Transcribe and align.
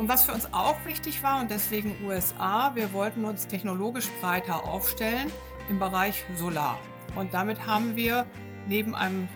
Und 0.00 0.08
was 0.08 0.22
für 0.22 0.32
uns 0.32 0.50
auch 0.54 0.82
wichtig 0.86 1.22
war 1.22 1.42
und 1.42 1.50
deswegen 1.50 1.94
USA, 2.06 2.74
wir 2.74 2.94
wollten 2.94 3.26
uns 3.26 3.46
technologisch 3.46 4.08
breiter 4.22 4.66
aufstellen 4.66 5.30
im 5.68 5.78
Bereich 5.78 6.24
Solar. 6.36 6.78
Und 7.16 7.34
damit 7.34 7.66
haben 7.66 7.96
wir 7.96 8.24
neben 8.66 8.94
einem 8.94 9.28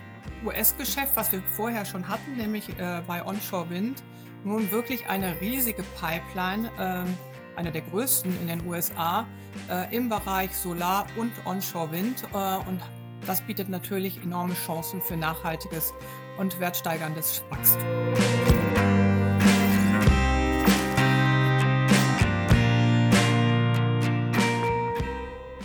US-Geschäft, 0.43 1.11
was 1.13 1.31
wir 1.31 1.43
vorher 1.55 1.85
schon 1.85 2.07
hatten, 2.07 2.37
nämlich 2.37 2.67
äh, 2.79 3.03
bei 3.05 3.23
Onshore 3.23 3.69
Wind, 3.69 4.01
nun 4.43 4.71
wirklich 4.71 5.07
eine 5.07 5.39
riesige 5.39 5.83
Pipeline, 6.01 6.71
äh, 6.79 7.59
eine 7.59 7.71
der 7.71 7.81
größten 7.81 8.35
in 8.41 8.47
den 8.47 8.65
USA, 8.65 9.27
äh, 9.69 9.95
im 9.95 10.09
Bereich 10.09 10.49
Solar 10.55 11.05
und 11.15 11.31
Onshore 11.45 11.91
Wind. 11.91 12.23
Äh, 12.33 12.67
und 12.67 12.81
das 13.27 13.39
bietet 13.41 13.69
natürlich 13.69 14.19
enorme 14.23 14.55
Chancen 14.55 14.99
für 14.99 15.15
nachhaltiges 15.15 15.93
und 16.39 16.59
wertsteigerndes 16.59 17.43
Wachstum. 17.51 18.94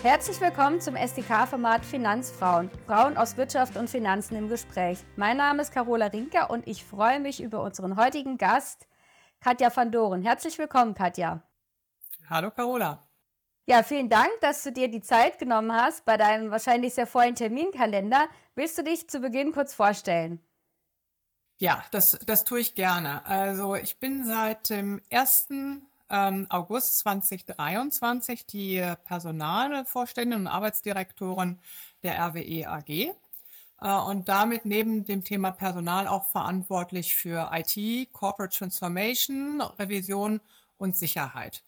Herzlich 0.03 0.41
willkommen 0.41 0.81
zum 0.81 0.97
SDK-Format 0.97 1.85
Finanzfrauen. 1.85 2.71
Frauen 2.87 3.19
aus 3.19 3.37
Wirtschaft 3.37 3.77
und 3.77 3.91
Finanzen 3.91 4.35
im 4.35 4.49
Gespräch. 4.49 4.99
Mein 5.17 5.37
Name 5.37 5.61
ist 5.61 5.75
Carola 5.75 6.07
Rinker 6.07 6.49
und 6.49 6.67
ich 6.67 6.87
freue 6.87 7.21
mich 7.21 7.43
über 7.43 7.63
unseren 7.63 7.99
heutigen 7.99 8.39
Gast, 8.39 8.89
Katja 9.41 9.71
van 9.77 9.93
Doren. 9.93 10.23
Herzlich 10.23 10.57
willkommen, 10.57 10.95
Katja. 10.95 11.43
Hallo, 12.31 12.51
Carola. 12.51 13.07
Ja, 13.67 13.83
vielen 13.83 14.09
Dank, 14.09 14.31
dass 14.41 14.63
du 14.63 14.73
dir 14.73 14.89
die 14.89 15.03
Zeit 15.03 15.39
genommen 15.39 15.71
hast 15.71 16.07
bei 16.07 16.17
deinem 16.17 16.51
wahrscheinlich 16.51 16.95
sehr 16.95 17.07
vollen 17.07 17.35
Terminkalender. 17.35 18.27
Willst 18.55 18.79
du 18.79 18.83
dich 18.83 19.07
zu 19.07 19.21
Beginn 19.21 19.53
kurz 19.53 19.75
vorstellen? 19.75 20.41
Ja, 21.59 21.85
das, 21.91 22.19
das 22.25 22.45
tue 22.45 22.61
ich 22.61 22.75
gerne. 22.75 23.27
Also 23.27 23.75
ich 23.75 24.01
bin 24.01 24.25
seit 24.25 24.71
dem 24.71 25.03
1. 25.13 25.49
Ähm, 26.11 26.47
August 26.49 26.99
2023 26.99 28.47
die 28.47 28.85
Personalvorständin 29.05 30.41
und 30.41 30.47
Arbeitsdirektorin 30.49 31.59
der 32.03 32.19
RWE 32.19 32.69
AG 32.69 32.89
äh, 33.81 33.95
und 34.09 34.29
damit 34.29 34.65
neben 34.65 35.05
dem 35.05 35.25
Thema 35.25 35.51
Personal 35.53 36.09
auch 36.09 36.27
verantwortlich 36.27 37.15
für 37.15 37.51
IT, 37.53 38.13
Corporate 38.13 38.57
Transformation, 38.57 39.61
Revision 39.79 40.41
und 40.79 40.97
Sicherheit. 40.97 41.63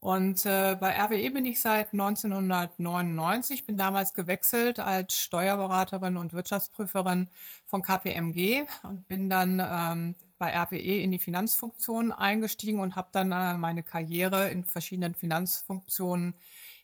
Und 0.00 0.46
äh, 0.46 0.76
bei 0.80 0.98
RWE 1.00 1.30
bin 1.30 1.46
ich 1.46 1.60
seit 1.60 1.92
1999, 1.92 3.66
bin 3.66 3.76
damals 3.76 4.14
gewechselt 4.14 4.80
als 4.80 5.16
Steuerberaterin 5.16 6.16
und 6.16 6.32
Wirtschaftsprüferin 6.32 7.28
von 7.66 7.82
KPMG 7.82 8.64
und 8.82 9.06
bin 9.06 9.30
dann 9.30 9.62
ähm, 9.64 10.16
bei 10.42 10.60
RWE 10.60 11.00
in 11.00 11.12
die 11.12 11.20
Finanzfunktion 11.20 12.10
eingestiegen 12.10 12.80
und 12.80 12.96
habe 12.96 13.10
dann 13.12 13.30
äh, 13.30 13.56
meine 13.56 13.84
Karriere 13.84 14.50
in 14.50 14.64
verschiedenen 14.64 15.14
Finanzfunktionen 15.14 16.34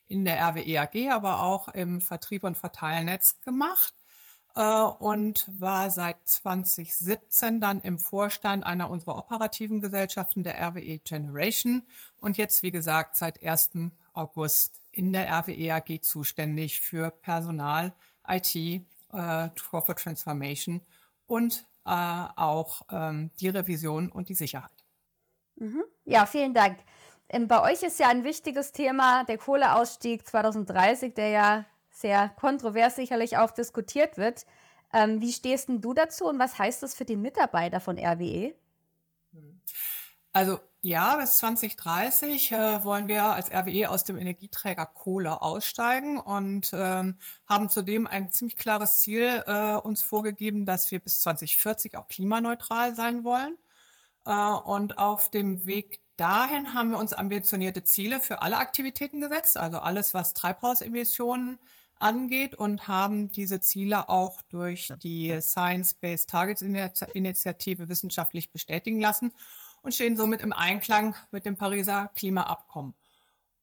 in 0.07 0.25
der 0.25 0.41
RWE 0.41 0.79
AG, 0.83 1.11
aber 1.11 1.43
auch 1.43 1.67
im 1.67 2.01
Vertrieb 2.01 2.45
und 2.45 2.57
Verteilnetz 2.57 3.41
gemacht 3.41 3.95
äh, 4.55 4.63
und 4.63 5.51
war 5.59 5.91
seit 5.91 6.19
2017 6.25 7.61
dann 7.61 7.81
im 7.81 7.99
Vorstand 7.99 8.65
einer 8.65 8.91
unserer 8.91 9.19
operativen 9.19 9.81
Gesellschaften 9.81 10.45
der 10.45 10.61
RWE 10.61 11.01
Generation 11.01 11.83
und 12.21 12.39
jetzt, 12.39 12.63
wie 12.63 12.71
gesagt, 12.71 13.17
seit 13.17 13.43
1. 13.43 13.71
August 14.13 14.81
in 14.93 15.13
der 15.13 15.33
RWE 15.33 15.75
AG 15.75 16.01
zuständig 16.03 16.81
für 16.81 17.11
Personal, 17.11 17.93
IT, 18.25 18.55
äh, 18.55 18.81
Corporate 19.13 20.01
Transformation 20.01 20.81
und 21.27 21.67
äh, 21.89 22.29
auch 22.37 22.83
ähm, 22.91 23.31
die 23.41 23.49
Revision 23.49 24.11
und 24.11 24.29
die 24.29 24.35
Sicherheit. 24.35 24.71
Mhm. 25.57 25.83
Ja, 26.05 26.27
vielen 26.27 26.55
Dank. 26.55 26.79
Ähm, 27.29 27.49
bei 27.49 27.63
euch 27.63 27.83
ist 27.83 27.99
ja 27.99 28.09
ein 28.09 28.25
wichtiges 28.25 28.73
Thema 28.73 29.25
der 29.25 29.39
Kohleausstieg 29.39 30.27
2030, 30.27 31.15
der 31.15 31.29
ja 31.29 31.65
sehr 31.91 32.29
kontrovers 32.29 32.97
sicherlich 32.97 33.37
auch 33.39 33.51
diskutiert 33.51 34.17
wird. 34.17 34.47
Ähm, 34.93 35.21
wie 35.21 35.33
stehst 35.33 35.69
denn 35.69 35.81
du 35.81 35.95
dazu 35.95 36.27
und 36.27 36.39
was 36.39 36.59
heißt 36.59 36.83
das 36.83 36.95
für 36.95 37.05
die 37.05 37.17
Mitarbeiter 37.17 37.81
von 37.81 37.99
RWE? 37.99 38.55
Also 40.33 40.61
ja, 40.81 41.17
bis 41.17 41.39
2030 41.39 42.53
äh, 42.53 42.85
wollen 42.85 43.09
wir 43.09 43.25
als 43.25 43.51
RWE 43.51 43.91
aus 43.91 44.05
dem 44.05 44.17
Energieträger 44.17 44.87
Kohle 44.87 45.43
aussteigen 45.43 46.19
und 46.21 46.71
ähm, 46.73 47.19
haben 47.49 47.69
zudem 47.69 48.07
ein 48.07 48.31
ziemlich 48.31 48.57
klares 48.57 49.01
Ziel 49.01 49.43
äh, 49.47 49.75
uns 49.75 50.03
vorgegeben, 50.03 50.67
dass 50.67 50.91
wir 50.93 51.01
bis 51.01 51.21
2040 51.21 51.97
auch 51.97 52.07
klimaneutral 52.07 52.95
sein 52.95 53.25
wollen. 53.25 53.57
Äh, 54.25 54.31
und 54.33 54.99
auf 54.99 55.31
dem 55.31 55.67
Weg 55.67 56.01
dahin 56.17 56.75
haben 56.75 56.91
wir 56.91 56.99
uns 56.99 57.13
ambitionierte 57.13 57.83
Ziele 57.83 58.21
für 58.21 58.43
alle 58.43 58.59
Aktivitäten 58.59 59.21
gesetzt, 59.21 59.57
also 59.57 59.79
alles, 59.81 60.15
was 60.15 60.35
Treibhausemissionen 60.35 61.59
angeht 61.99 62.55
und 62.55 62.87
haben 62.87 63.29
diese 63.31 63.61
Ziele 63.61 64.09
auch 64.09 64.43
durch 64.43 64.93
die 65.03 65.41
Science-Based 65.41 66.31
Targets 66.31 66.63
Initiative 66.63 67.89
wissenschaftlich 67.89 68.53
bestätigen 68.53 69.01
lassen 69.01 69.33
und 69.89 69.95
stehen 69.95 70.19
somit 70.19 70.43
im 70.43 70.53
Einklang 70.53 71.15
mit 71.31 71.47
dem 71.47 71.57
Pariser 71.57 72.11
Klimaabkommen. 72.15 72.93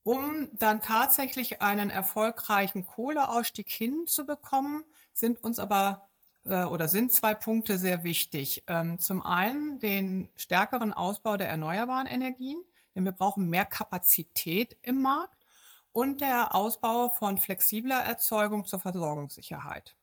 Um 0.02 0.48
dann 0.54 0.82
tatsächlich 0.82 1.62
einen 1.62 1.88
erfolgreichen 1.88 2.84
Kohleausstieg 2.84 3.68
hinzubekommen, 3.68 4.82
sind 5.12 5.44
uns 5.44 5.60
aber 5.60 6.08
äh, 6.44 6.64
oder 6.64 6.88
sind 6.88 7.12
zwei 7.12 7.34
Punkte 7.34 7.78
sehr 7.78 8.02
wichtig. 8.02 8.64
Ähm, 8.66 8.98
zum 8.98 9.22
einen 9.22 9.78
den 9.78 10.28
stärkeren 10.34 10.92
Ausbau 10.92 11.36
der 11.36 11.48
erneuerbaren 11.48 12.08
Energien, 12.08 12.60
denn 12.96 13.04
wir 13.04 13.12
brauchen 13.12 13.48
mehr 13.48 13.64
Kapazität 13.64 14.76
im 14.82 15.02
Markt 15.02 15.46
und 15.92 16.22
der 16.22 16.56
Ausbau 16.56 17.08
von 17.08 17.38
flexibler 17.38 18.00
Erzeugung 18.00 18.64
zur 18.64 18.80
Versorgungssicherheit. 18.80 19.94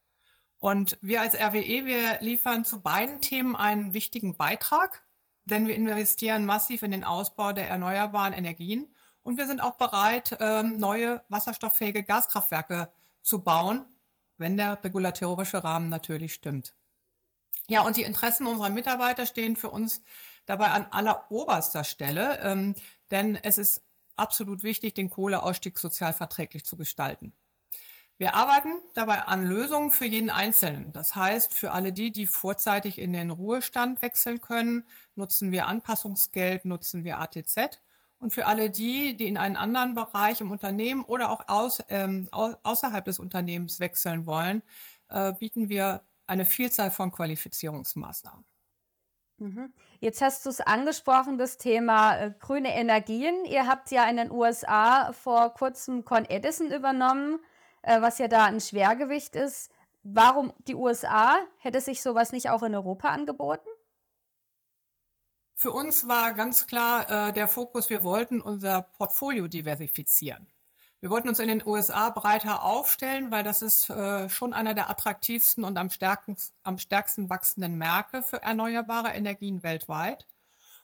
Und 0.60 0.98
wir 1.02 1.20
als 1.20 1.36
RWE, 1.36 1.86
wir 1.86 2.22
liefern 2.22 2.64
zu 2.64 2.80
beiden 2.82 3.20
Themen 3.20 3.58
einen 3.58 3.94
wichtigen 3.94 4.38
Beitrag, 4.38 5.03
denn 5.46 5.68
wir 5.68 5.76
investieren 5.76 6.46
massiv 6.46 6.84
in 6.84 6.92
den 6.92 7.04
Ausbau 7.04 7.54
der 7.54 7.70
erneuerbaren 7.70 8.34
Energien 8.34 8.94
und 9.24 9.38
wir 9.38 9.48
sind 9.48 9.62
auch 9.62 9.76
bereit, 9.76 10.38
ähm, 10.40 10.78
neue 10.78 11.24
wasserstofffähige 11.30 12.04
Gaskraftwerke 12.04 12.92
zu 13.22 13.42
bauen, 13.42 13.86
wenn 14.38 14.58
der 14.58 14.84
regulatorische 14.84 15.64
Rahmen 15.64 15.90
natürlich 15.90 16.34
stimmt. 16.34 16.74
Ja, 17.68 17.82
und 17.82 17.96
die 17.96 18.04
Interessen 18.04 18.48
unserer 18.48 18.70
Mitarbeiter 18.70 19.26
stehen 19.26 19.56
für 19.56 19.70
uns 19.70 20.02
dabei 20.46 20.72
an 20.72 20.86
alleroberster 20.92 21.84
Stelle, 21.84 22.40
ähm, 22.42 22.76
denn 23.12 23.36
es 23.36 23.58
ist 23.58 23.84
absolut 24.16 24.64
wichtig, 24.64 24.94
den 24.94 25.10
Kohleausstieg 25.10 25.80
sozial 25.80 26.14
verträglich 26.14 26.66
zu 26.66 26.76
gestalten. 26.76 27.34
Wir 28.24 28.36
arbeiten 28.36 28.80
dabei 28.94 29.24
an 29.24 29.46
Lösungen 29.46 29.92
für 29.92 30.06
jeden 30.06 30.30
Einzelnen. 30.30 30.94
Das 30.94 31.14
heißt, 31.14 31.54
für 31.54 31.74
alle 31.74 31.92
die, 31.92 32.10
die 32.10 32.26
vorzeitig 32.26 32.98
in 32.98 33.12
den 33.12 33.32
Ruhestand 33.32 34.02
wechseln 34.02 34.40
können, 34.40 34.88
nutzen 35.16 35.52
wir 35.52 35.68
Anpassungsgeld, 35.68 36.64
nutzen 36.64 37.04
wir 37.04 37.20
ATZ. 37.20 37.82
Und 38.20 38.32
für 38.32 38.46
alle 38.46 38.70
die, 38.70 39.18
die 39.18 39.28
in 39.28 39.36
einen 39.36 39.58
anderen 39.58 39.94
Bereich 39.94 40.40
im 40.40 40.52
Unternehmen 40.52 41.04
oder 41.04 41.32
auch 41.32 41.50
aus, 41.50 41.84
ähm, 41.90 42.30
außerhalb 42.32 43.04
des 43.04 43.20
Unternehmens 43.20 43.82
wechseln 43.82 44.26
wollen, 44.26 44.64
äh, 45.10 45.34
bieten 45.34 45.68
wir 45.68 46.00
eine 46.26 46.46
Vielzahl 46.46 46.92
von 46.92 47.12
Qualifizierungsmaßnahmen. 47.12 48.46
Mhm. 49.40 49.74
Jetzt 50.00 50.22
hast 50.22 50.46
du 50.46 50.50
es 50.50 50.62
angesprochen, 50.62 51.38
das 51.38 51.58
Thema 51.58 52.16
äh, 52.16 52.34
grüne 52.40 52.74
Energien. 52.74 53.44
Ihr 53.44 53.68
habt 53.68 53.92
ja 53.92 54.10
in 54.10 54.16
den 54.16 54.32
USA 54.32 55.12
vor 55.12 55.54
kurzem 55.54 56.06
Con 56.06 56.24
Edison 56.24 56.72
übernommen, 56.72 57.42
äh, 57.84 58.02
was 58.02 58.18
ja 58.18 58.28
da 58.28 58.46
ein 58.46 58.60
Schwergewicht 58.60 59.36
ist. 59.36 59.72
Warum 60.04 60.52
die 60.68 60.76
USA? 60.76 61.38
Hätte 61.60 61.80
sich 61.80 62.02
sowas 62.02 62.32
nicht 62.32 62.50
auch 62.50 62.64
in 62.64 62.76
Europa 62.76 63.10
angeboten? 63.10 63.68
Für 65.56 65.72
uns 65.72 66.08
war 66.08 66.34
ganz 66.34 66.68
klar 66.68 67.30
äh, 67.30 67.32
der 67.34 67.48
Fokus, 67.48 67.90
wir 67.90 68.04
wollten 68.04 68.42
unser 68.42 68.82
Portfolio 68.82 69.48
diversifizieren. 69.48 70.48
Wir 71.00 71.10
wollten 71.10 71.30
uns 71.30 71.40
in 71.40 71.48
den 71.48 71.66
USA 71.66 72.10
breiter 72.10 72.64
aufstellen, 72.64 73.30
weil 73.30 73.44
das 73.44 73.62
ist 73.62 73.90
äh, 73.90 74.30
schon 74.30 74.54
einer 74.54 74.74
der 74.74 74.90
attraktivsten 74.90 75.64
und 75.64 75.78
am, 75.78 75.90
stärksten, 75.90 76.38
am 76.64 76.78
stärksten 76.78 77.30
wachsenden 77.30 77.78
Märkte 77.78 78.24
für 78.24 78.42
erneuerbare 78.42 79.10
Energien 79.10 79.64
weltweit. 79.64 80.26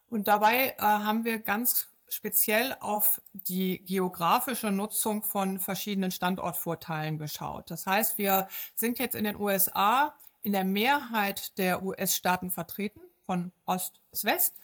Und 0.10 0.28
dabei 0.28 0.76
äh, 0.78 0.82
haben 0.82 1.24
wir 1.24 1.40
ganz 1.40 1.90
speziell 2.14 2.76
auf 2.80 3.22
die 3.34 3.84
geografische 3.86 4.72
Nutzung 4.72 5.24
von 5.24 5.60
verschiedenen 5.60 6.12
Standortvorteilen 6.12 7.18
geschaut. 7.18 7.72
Das 7.72 7.86
heißt, 7.86 8.18
wir 8.18 8.48
sind 8.76 9.00
jetzt 9.00 9.16
in 9.16 9.24
den 9.24 9.40
USA 9.40 10.14
in 10.42 10.54
der 10.54 10.64
Mehrheit 10.64 11.58
der 11.58 11.84
US-Staaten 11.84 12.52
vertreten, 12.52 13.02
von 13.26 13.52
Ost 13.66 14.00
bis 14.10 14.24
West 14.24 14.56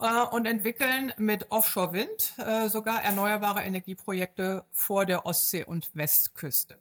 äh, 0.00 0.22
und 0.22 0.46
entwickeln 0.46 1.12
mit 1.18 1.50
Offshore-Wind 1.50 2.34
äh, 2.38 2.68
sogar 2.68 3.02
erneuerbare 3.02 3.62
Energieprojekte 3.62 4.64
vor 4.72 5.04
der 5.04 5.26
Ostsee- 5.26 5.64
und 5.64 5.94
Westküste. 5.94 6.78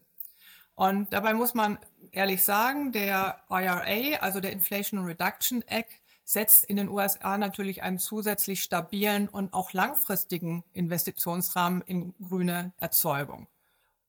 Und 0.75 1.13
dabei 1.13 1.33
muss 1.33 1.53
man 1.53 1.79
ehrlich 2.11 2.43
sagen, 2.43 2.91
der 2.91 3.41
IRA, 3.49 4.19
also 4.19 4.39
der 4.41 4.51
Inflation 4.51 5.05
Reduction 5.05 5.61
Act, 5.67 5.93
setzt 6.25 6.65
in 6.65 6.75
den 6.75 6.89
USA 6.89 7.37
natürlich 7.37 7.83
einen 7.83 7.99
zusätzlich 7.99 8.63
stabilen 8.63 9.29
und 9.29 9.53
auch 9.53 9.71
langfristigen 9.73 10.63
Investitionsrahmen 10.73 11.81
in 11.83 12.13
grüne 12.21 12.73
Erzeugung. 12.77 13.47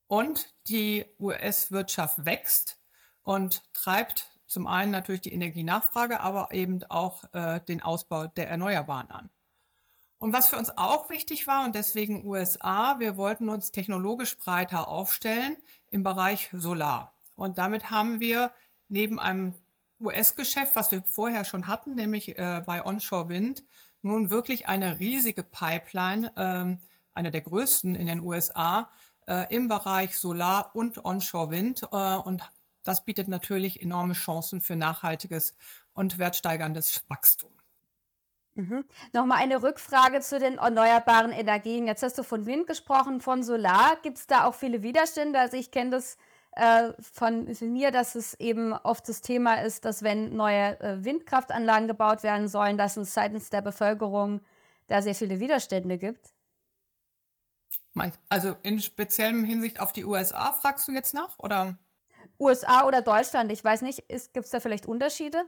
Und 0.08 0.54
die 0.68 1.04
US-Wirtschaft 1.20 2.24
wächst 2.24 2.78
und 3.22 3.62
treibt 3.74 4.30
zum 4.46 4.66
einen 4.66 4.92
natürlich 4.92 5.22
die 5.22 5.32
Energienachfrage, 5.32 6.20
aber 6.20 6.52
eben 6.52 6.82
auch 6.84 7.24
äh, 7.34 7.60
den 7.60 7.82
Ausbau 7.82 8.28
der 8.28 8.48
Erneuerbaren 8.48 9.10
an. 9.10 9.30
Und 10.19 10.32
was 10.32 10.48
für 10.48 10.56
uns 10.56 10.70
auch 10.76 11.10
wichtig 11.10 11.46
war, 11.46 11.64
und 11.64 11.74
deswegen 11.74 12.24
USA, 12.24 12.98
wir 12.98 13.16
wollten 13.16 13.48
uns 13.48 13.72
technologisch 13.72 14.38
breiter 14.38 14.88
aufstellen 14.88 15.56
im 15.90 16.02
Bereich 16.02 16.48
Solar. 16.52 17.12
Und 17.34 17.58
damit 17.58 17.90
haben 17.90 18.20
wir 18.20 18.52
neben 18.88 19.19
einem 19.19 19.54
US-Geschäft, 20.00 20.76
was 20.76 20.93
wir 20.93 21.02
vorher 21.02 21.44
schon 21.44 21.66
hatten, 21.66 21.94
nämlich 21.94 22.38
äh, 22.38 22.62
bei 22.66 22.84
Onshore 22.84 23.28
Wind, 23.28 23.64
nun 24.02 24.31
wirklich 24.31 24.69
eine 24.69 24.98
riesige 24.98 25.43
Pipeline, 25.43 26.32
äh, 26.37 26.76
eine 27.14 27.31
der 27.31 27.40
größten 27.40 27.94
in 27.94 28.06
den 28.06 28.20
USA, 28.20 28.90
äh, 29.26 29.52
im 29.54 29.69
Bereich 29.69 30.19
Solar 30.19 30.70
und 30.75 31.04
Onshore 31.04 31.50
Wind. 31.50 31.82
Äh, 31.90 32.16
und 32.16 32.43
das 32.82 33.04
bietet 33.04 33.28
natürlich 33.28 33.82
enorme 33.82 34.14
Chancen 34.14 34.60
für 34.60 34.76
nachhaltiges 34.76 35.56
und 35.93 36.19
wertsteigerndes 36.19 37.04
Wachstum. 37.08 37.52
Mhm. 38.54 38.84
Nochmal 39.12 39.38
eine 39.38 39.62
Rückfrage 39.62 40.20
zu 40.20 40.38
den 40.38 40.58
erneuerbaren 40.58 41.32
Energien. 41.32 41.87
Jetzt 41.87 42.02
hast 42.02 42.16
du 42.16 42.22
von 42.22 42.46
Wind 42.46 42.66
gesprochen, 42.66 43.20
von 43.20 43.43
Solar. 43.43 43.96
Gibt 44.02 44.19
es 44.19 44.26
da 44.26 44.44
auch 44.44 44.54
viele 44.54 44.82
Widerstände? 44.82 45.38
Also 45.38 45.56
ich 45.56 45.70
kenne 45.70 45.90
das 45.90 46.16
äh, 46.56 46.93
von 47.00 47.55
mir, 47.61 47.91
dass 47.91 48.14
es 48.14 48.35
eben 48.35 48.73
oft 48.73 49.08
das 49.08 49.20
Thema 49.20 49.62
ist, 49.62 49.85
dass 49.85 50.03
wenn 50.03 50.35
neue 50.35 50.81
äh, 50.81 51.05
Windkraftanlagen 51.05 51.87
gebaut 51.87 52.23
werden 52.23 52.49
sollen, 52.49 52.79
dass 52.79 52.97
es 52.97 53.12
seitens 53.12 53.50
der 53.50 53.61
Bevölkerung 53.61 54.41
da 54.87 55.03
sehr 55.03 55.14
viele 55.14 55.38
Widerstände 55.38 55.99
gibt. 55.99 56.32
Also 58.29 58.56
in 58.62 58.81
speziellem 58.81 59.44
Hinsicht 59.44 59.81
auf 59.81 59.93
die 59.93 60.05
USA 60.05 60.53
fragst 60.53 60.88
du 60.88 60.93
jetzt 60.93 61.14
nach, 61.14 61.38
oder? 61.38 61.79
USA 62.38 62.87
oder 62.87 63.00
Deutschland, 63.00 63.50
ich 63.53 63.64
weiß 63.64 63.82
nicht, 63.82 64.06
gibt 64.08 64.44
es 64.44 64.50
da 64.50 64.61
vielleicht 64.61 64.87
Unterschiede? 64.87 65.44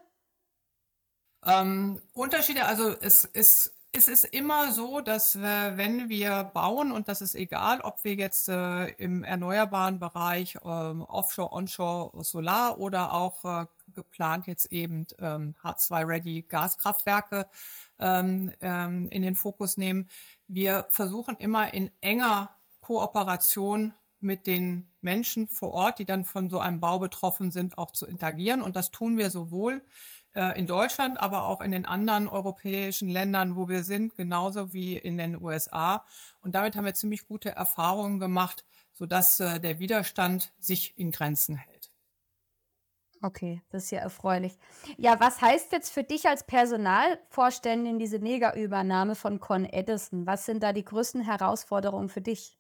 Ähm, 1.45 2.01
Unterschiede, 2.15 2.65
also 2.65 2.91
es 3.01 3.25
ist 3.25 3.78
es 3.93 4.09
ist 4.09 4.25
immer 4.25 4.73
so, 4.73 5.01
dass 5.01 5.35
äh, 5.35 5.77
wenn 5.77 6.09
wir 6.09 6.45
bauen, 6.55 6.93
und 6.93 7.09
das 7.09 7.21
ist 7.23 7.35
egal, 7.35 7.81
ob 7.81 8.05
wir 8.05 8.15
jetzt 8.15 8.49
äh, 8.49 8.87
im 8.93 9.25
erneuerbaren 9.25 9.99
Bereich 9.99 10.57
äh, 10.57 10.59
Offshore, 10.59 11.53
Onshore, 11.53 12.23
Solar 12.23 12.79
oder 12.79 13.13
auch 13.13 13.45
äh, 13.45 13.67
geplant 13.95 14.47
jetzt 14.47 14.71
eben 14.73 15.07
ähm, 15.19 15.55
H2-Ready 15.63 16.43
Gaskraftwerke 16.43 17.49
ähm, 17.99 18.53
ähm, 18.61 19.09
in 19.09 19.23
den 19.23 19.35
Fokus 19.35 19.77
nehmen, 19.77 20.09
wir 20.47 20.87
versuchen 20.91 21.37
immer 21.37 21.73
in 21.73 21.91
enger 22.01 22.51
Kooperation 22.81 23.95
mit 24.21 24.47
den 24.47 24.91
Menschen 25.01 25.49
vor 25.49 25.73
Ort, 25.73 25.99
die 25.99 26.05
dann 26.05 26.25
von 26.25 26.51
so 26.51 26.59
einem 26.59 26.81
Bau 26.81 26.99
betroffen 26.99 27.51
sind, 27.51 27.79
auch 27.79 27.93
zu 27.93 28.07
interagieren. 28.07 28.63
Und 28.63 28.77
das 28.77 28.91
tun 28.91 29.17
wir 29.17 29.31
sowohl 29.31 29.83
äh, 30.35 30.59
in 30.59 30.67
Deutschland, 30.67 31.21
aber 31.21 31.47
auch 31.47 31.61
in 31.61 31.71
den 31.71 31.87
anderen 31.87 32.29
europäischen 32.29 33.09
Ländern, 33.09 33.57
wo 33.57 33.69
wir 33.69 33.85
sind, 33.85 34.17
genauso 34.17 34.73
wie 34.73 34.97
in 34.97 35.19
den 35.19 35.41
USA. 35.41 36.05
Und 36.41 36.55
damit 36.55 36.77
haben 36.77 36.85
wir 36.85 36.95
ziemlich 36.95 37.27
gute 37.27 37.51
Erfahrungen 37.51 38.19
gemacht, 38.19 38.65
sodass 38.93 39.41
äh, 39.41 39.61
der 39.61 39.79
Widerstand 39.79 40.53
sich 40.59 40.99
in 40.99 41.11
Grenzen 41.11 41.57
hält. 41.57 41.91
Okay, 43.21 43.63
das 43.71 43.85
ist 43.85 43.91
ja 43.91 43.99
erfreulich. 43.99 44.57
Ja, 44.97 45.19
was 45.19 45.41
heißt 45.41 45.73
jetzt 45.73 45.91
für 45.91 46.05
dich 46.05 46.27
als 46.29 46.45
Personalvorständin 46.45 47.99
diese 47.99 48.21
Mega-Übernahme 48.21 49.17
von 49.17 49.41
Con 49.41 49.65
Edison? 49.65 50.27
Was 50.27 50.47
sind 50.47 50.63
da 50.63 50.73
die 50.73 50.85
größten 50.85 51.23
Herausforderungen 51.23 52.09
für 52.09 52.21
dich? 52.21 52.58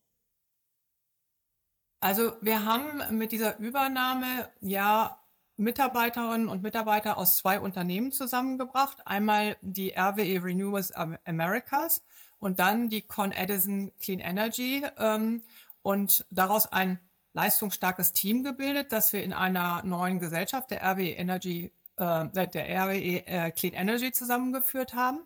Also 2.01 2.33
wir 2.41 2.65
haben 2.65 3.19
mit 3.19 3.33
dieser 3.33 3.59
Übernahme 3.59 4.49
ja 4.61 5.19
Mitarbeiterinnen 5.57 6.49
und 6.49 6.63
Mitarbeiter 6.63 7.19
aus 7.19 7.39
zwei 7.39 7.59
Unternehmen 7.59 8.13
zusammengebracht. 8.13 8.99
Einmal 9.05 9.57
die 9.61 9.93
RWE 9.97 10.45
Renewables 10.45 10.93
Americas 10.93 12.05
und 12.39 12.61
dann 12.61 12.89
die 12.89 13.03
Con 13.03 13.33
Edison 13.33 13.91
Clean 14.01 14.21
Energy 14.21 14.85
ähm, 14.97 15.43
und 15.83 16.25
daraus 16.31 16.71
ein 16.71 17.01
leistungsstarkes 17.33 18.13
Team 18.13 18.45
gebildet, 18.45 18.93
das 18.93 19.13
wir 19.13 19.25
in 19.25 19.33
einer 19.33 19.83
neuen 19.83 20.21
Gesellschaft 20.21 20.71
der 20.71 20.83
RWE 20.83 21.11
Energy, 21.11 21.73
äh, 21.97 22.29
der 22.29 22.85
RWE 22.87 23.27
äh, 23.27 23.51
Clean 23.51 23.75
Energy 23.75 24.13
zusammengeführt 24.13 24.95
haben. 24.95 25.19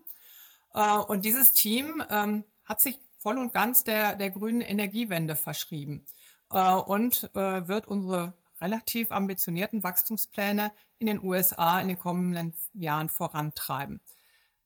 Äh, 0.73 0.97
und 0.97 1.27
dieses 1.27 1.53
Team 1.53 2.03
ähm, 2.09 2.45
hat 2.65 2.81
sich 2.81 2.99
voll 3.19 3.37
und 3.37 3.53
ganz 3.53 3.85
der, 3.85 4.17
der 4.17 4.31
grünen 4.31 4.63
Energiewende 4.63 5.37
verschrieben 5.37 6.07
äh, 6.52 6.75
und 6.75 7.31
äh, 7.34 7.66
wird 7.69 7.88
unsere 7.88 8.34
relativ 8.60 9.10
ambitionierten 9.10 9.82
Wachstumspläne 9.82 10.72
in 10.99 11.06
den 11.06 11.22
USA 11.22 11.81
in 11.81 11.88
den 11.88 11.99
kommenden 11.99 12.54
Jahren 12.75 13.08
vorantreiben. 13.08 14.00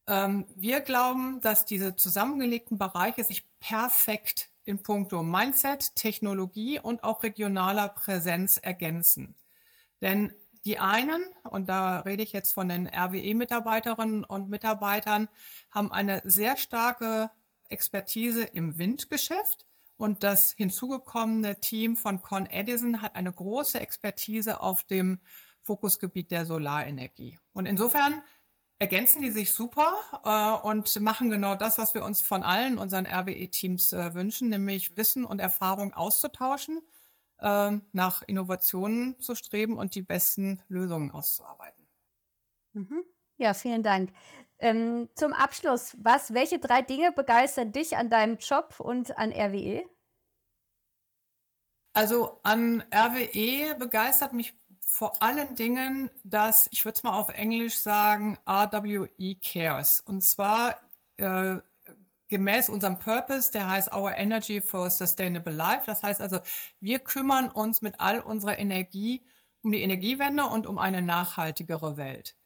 Ähm, 0.07 0.47
wir 0.55 0.81
glauben, 0.81 1.41
dass 1.41 1.65
diese 1.65 1.97
zusammengelegten 1.97 2.79
Bereiche 2.79 3.25
sich 3.25 3.45
perfekt 3.59 4.51
in 4.65 4.83
puncto 4.83 5.23
Mindset, 5.23 5.95
Technologie 5.95 6.79
und 6.79 7.05
auch 7.05 7.23
regionaler 7.23 7.89
Präsenz 7.89 8.59
ergänzen. 8.59 9.35
Denn 10.01 10.33
die 10.65 10.79
einen, 10.79 11.25
und 11.45 11.69
da 11.69 12.01
rede 12.01 12.25
ich 12.25 12.33
jetzt 12.33 12.53
von 12.53 12.69
den 12.69 12.89
RWE-Mitarbeiterinnen 12.89 14.25
und 14.25 14.51
Mitarbeitern, 14.51 15.29
haben 15.71 15.93
eine 15.93 16.21
sehr 16.25 16.57
starke 16.57 17.31
Expertise 17.69 18.43
im 18.43 18.77
Windgeschäft 18.77 19.67
und 19.97 20.23
das 20.23 20.53
hinzugekommene 20.53 21.61
Team 21.61 21.97
von 21.97 22.21
Con 22.23 22.47
Edison 22.47 23.03
hat 23.03 23.17
eine 23.17 23.33
große 23.33 23.81
Expertise 23.81 24.61
auf 24.61 24.85
dem 24.85 25.21
Fokusgebiet 25.63 26.31
der 26.31 26.47
Solarenergie. 26.47 27.39
Und 27.53 27.67
insofern 27.67 28.23
ergänzen 28.79 29.23
die 29.23 29.31
sich 29.31 29.53
super 29.53 29.97
äh, 30.25 30.67
und 30.67 31.01
machen 31.01 31.31
genau 31.31 31.55
das, 31.55 31.79
was 31.79 31.95
wir 31.95 32.05
uns 32.05 32.21
von 32.21 32.43
allen 32.43 32.79
unseren 32.79 33.07
RWE-Teams 33.07 33.93
äh, 33.93 34.15
wünschen, 34.15 34.51
nämlich 34.51 34.97
Wissen 34.97 35.25
und 35.25 35.41
Erfahrung 35.41 35.95
auszutauschen, 35.95 36.83
äh, 37.39 37.73
nach 37.93 38.23
Innovationen 38.23 39.19
zu 39.21 39.35
streben 39.35 39.79
und 39.79 39.95
die 39.95 40.03
besten 40.03 40.63
Lösungen 40.69 41.11
auszuarbeiten. 41.11 41.87
Mhm. 42.75 43.03
Ja, 43.39 43.55
vielen 43.55 43.83
Dank. 43.83 44.13
Ähm, 44.59 45.09
zum 45.15 45.33
Abschluss, 45.33 45.97
was, 45.99 46.33
welche 46.33 46.59
drei 46.59 46.83
Dinge 46.83 47.13
begeistern 47.13 47.73
dich 47.73 47.97
an 47.97 48.09
deinem 48.09 48.39
Job 48.39 48.81
und 48.81 49.17
an 49.19 49.33
RWE? 49.33 49.85
Also 51.93 52.41
an 52.43 52.83
RWE 52.95 53.75
begeistert 53.79 54.33
mich 54.33 54.55
vor 54.81 55.23
allen 55.23 55.55
Dingen, 55.57 56.11
dass, 56.25 56.69
ich 56.71 56.85
würde 56.85 56.97
es 56.97 57.03
mal 57.03 57.19
auf 57.19 57.29
Englisch 57.31 57.77
sagen, 57.79 58.39
RWE 58.49 59.35
Cares. 59.43 60.01
Und 60.01 60.23
zwar 60.23 60.81
äh, 61.17 61.57
gemäß 62.29 62.69
unserem 62.69 62.99
Purpose, 62.99 63.53
der 63.53 63.69
heißt 63.69 63.95
Our 63.95 64.17
Energy 64.17 64.61
for 64.61 64.91
Sustainable 64.91 65.53
Life. 65.53 65.83
Das 65.87 66.03
heißt 66.03 66.21
also, 66.21 66.41
wir 66.81 66.99
kümmern 66.99 67.49
uns 67.51 67.83
mit 67.83 68.01
all 68.01 68.21
unserer 68.21 68.59
Energie 68.59 69.23
um 69.63 69.73
die 69.73 69.83
Energiewende 69.83 70.45
und 70.45 70.67
um 70.67 70.79
eine 70.79 71.03
nachhaltigere 71.03 71.97
Welt. 71.97 72.37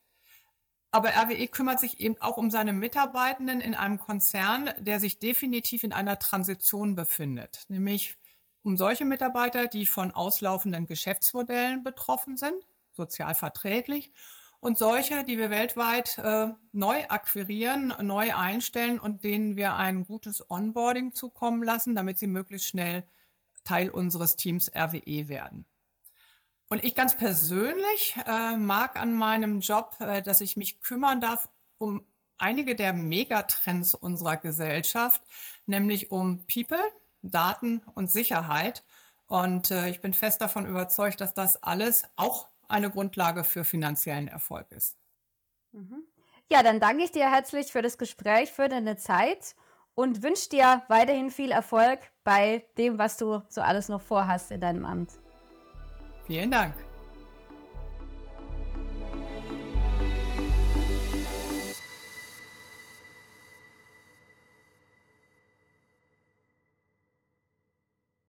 Aber 0.92 1.10
RWE 1.10 1.46
kümmert 1.46 1.78
sich 1.78 2.00
eben 2.00 2.20
auch 2.20 2.36
um 2.36 2.50
seine 2.50 2.72
Mitarbeitenden 2.72 3.60
in 3.60 3.74
einem 3.74 3.98
Konzern, 3.98 4.70
der 4.78 4.98
sich 4.98 5.18
definitiv 5.20 5.84
in 5.84 5.92
einer 5.92 6.18
Transition 6.18 6.96
befindet, 6.96 7.64
nämlich 7.68 8.16
um 8.62 8.76
solche 8.76 9.04
Mitarbeiter, 9.04 9.68
die 9.68 9.86
von 9.86 10.10
auslaufenden 10.10 10.86
Geschäftsmodellen 10.86 11.82
betroffen 11.82 12.36
sind, 12.36 12.66
sozial 12.92 13.34
verträglich, 13.34 14.12
und 14.60 14.76
solche, 14.76 15.24
die 15.24 15.38
wir 15.38 15.48
weltweit 15.48 16.18
äh, 16.18 16.48
neu 16.72 17.04
akquirieren, 17.08 17.94
neu 18.02 18.34
einstellen 18.34 18.98
und 18.98 19.24
denen 19.24 19.56
wir 19.56 19.74
ein 19.76 20.04
gutes 20.04 20.50
Onboarding 20.50 21.14
zukommen 21.14 21.62
lassen, 21.62 21.94
damit 21.94 22.18
sie 22.18 22.26
möglichst 22.26 22.68
schnell 22.68 23.04
Teil 23.64 23.88
unseres 23.88 24.36
Teams 24.36 24.70
RWE 24.74 25.28
werden. 25.28 25.64
Und 26.70 26.84
ich 26.84 26.94
ganz 26.94 27.16
persönlich 27.16 28.14
äh, 28.26 28.56
mag 28.56 28.96
an 28.96 29.12
meinem 29.12 29.58
Job, 29.58 29.96
äh, 29.98 30.22
dass 30.22 30.40
ich 30.40 30.56
mich 30.56 30.80
kümmern 30.80 31.20
darf 31.20 31.48
um 31.78 32.06
einige 32.38 32.76
der 32.76 32.92
Megatrends 32.92 33.94
unserer 33.94 34.36
Gesellschaft, 34.36 35.20
nämlich 35.66 36.12
um 36.12 36.46
People, 36.46 36.78
Daten 37.22 37.82
und 37.94 38.10
Sicherheit. 38.10 38.84
Und 39.26 39.72
äh, 39.72 39.88
ich 39.88 40.00
bin 40.00 40.14
fest 40.14 40.40
davon 40.40 40.64
überzeugt, 40.64 41.20
dass 41.20 41.34
das 41.34 41.60
alles 41.62 42.04
auch 42.14 42.46
eine 42.68 42.88
Grundlage 42.88 43.42
für 43.42 43.64
finanziellen 43.64 44.28
Erfolg 44.28 44.70
ist. 44.70 44.96
Mhm. 45.72 46.04
Ja, 46.52 46.62
dann 46.62 46.78
danke 46.78 47.02
ich 47.02 47.10
dir 47.10 47.30
herzlich 47.30 47.72
für 47.72 47.82
das 47.82 47.98
Gespräch, 47.98 48.52
für 48.52 48.68
deine 48.68 48.96
Zeit 48.96 49.56
und 49.94 50.22
wünsche 50.22 50.48
dir 50.48 50.82
weiterhin 50.86 51.30
viel 51.30 51.50
Erfolg 51.50 51.98
bei 52.22 52.64
dem, 52.78 52.96
was 52.98 53.16
du 53.16 53.42
so 53.48 53.60
alles 53.60 53.88
noch 53.88 54.00
vorhast 54.00 54.52
in 54.52 54.60
deinem 54.60 54.84
Amt. 54.84 55.10
Vielen 56.30 56.52
Dank. 56.52 56.89